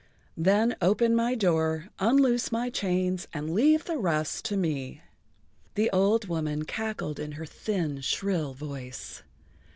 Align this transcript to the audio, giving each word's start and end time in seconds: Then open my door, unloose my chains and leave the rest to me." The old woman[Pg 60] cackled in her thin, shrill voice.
Then 0.35 0.75
open 0.81 1.13
my 1.15 1.35
door, 1.35 1.89
unloose 1.99 2.51
my 2.51 2.71
chains 2.71 3.27
and 3.33 3.53
leave 3.53 3.85
the 3.85 3.99
rest 3.99 4.43
to 4.45 4.57
me." 4.57 5.03
The 5.75 5.91
old 5.91 6.27
woman[Pg 6.27 6.61
60] 6.61 6.65
cackled 6.65 7.19
in 7.19 7.33
her 7.33 7.45
thin, 7.45 8.01
shrill 8.01 8.55
voice. 8.55 9.21